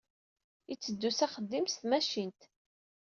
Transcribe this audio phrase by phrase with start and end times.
[0.73, 2.41] Itteddu s axeddim s tmacint.